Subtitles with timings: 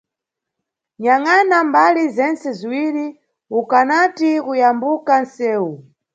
[1.01, 3.05] Nyangʼana mbali zentse ziwiri
[3.59, 5.71] ukanati kuyambuka nʼsewu.